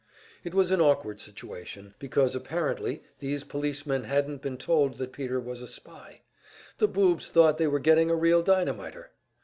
[0.43, 5.61] It was an awkward situation, because apparently these policemen hadn't been told that Peter was
[5.61, 6.23] a spy;
[6.79, 9.11] the boobs thought they were getting a real dynamiter!